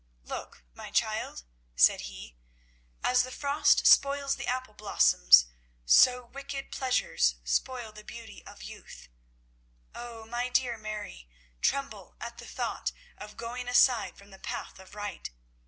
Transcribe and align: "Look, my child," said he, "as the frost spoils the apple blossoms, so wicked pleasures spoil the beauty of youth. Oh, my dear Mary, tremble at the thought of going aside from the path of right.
"Look, 0.23 0.63
my 0.73 0.89
child," 0.89 1.43
said 1.75 2.09
he, 2.09 2.35
"as 3.03 3.21
the 3.21 3.29
frost 3.29 3.85
spoils 3.85 4.35
the 4.35 4.47
apple 4.47 4.73
blossoms, 4.73 5.45
so 5.85 6.25
wicked 6.25 6.71
pleasures 6.71 7.35
spoil 7.43 7.91
the 7.91 8.03
beauty 8.03 8.43
of 8.47 8.63
youth. 8.63 9.09
Oh, 9.93 10.25
my 10.25 10.49
dear 10.49 10.75
Mary, 10.75 11.29
tremble 11.61 12.15
at 12.19 12.39
the 12.39 12.47
thought 12.47 12.91
of 13.15 13.37
going 13.37 13.67
aside 13.67 14.17
from 14.17 14.31
the 14.31 14.39
path 14.39 14.79
of 14.79 14.95
right. 14.95 15.29